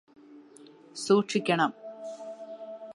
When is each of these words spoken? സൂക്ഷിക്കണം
സൂക്ഷിക്കണം 0.95 1.71